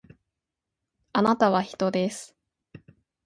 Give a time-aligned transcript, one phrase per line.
[1.13, 2.35] あなたは人です